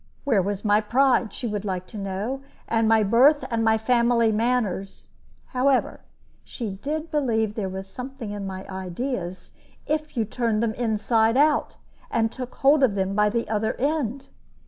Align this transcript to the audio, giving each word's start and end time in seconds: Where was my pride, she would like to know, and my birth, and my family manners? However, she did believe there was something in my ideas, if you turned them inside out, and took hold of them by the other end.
Where 0.23 0.41
was 0.41 0.65
my 0.65 0.81
pride, 0.81 1.31
she 1.31 1.45
would 1.45 1.63
like 1.63 1.85
to 1.89 1.97
know, 1.99 2.41
and 2.67 2.87
my 2.87 3.03
birth, 3.03 3.45
and 3.51 3.63
my 3.63 3.77
family 3.77 4.31
manners? 4.31 5.09
However, 5.49 5.99
she 6.43 6.71
did 6.71 7.11
believe 7.11 7.53
there 7.53 7.69
was 7.69 7.85
something 7.87 8.31
in 8.31 8.47
my 8.47 8.67
ideas, 8.67 9.51
if 9.85 10.17
you 10.17 10.25
turned 10.25 10.63
them 10.63 10.73
inside 10.73 11.37
out, 11.37 11.75
and 12.09 12.31
took 12.31 12.55
hold 12.55 12.81
of 12.83 12.95
them 12.95 13.13
by 13.13 13.29
the 13.29 13.47
other 13.47 13.75
end. 13.75 14.29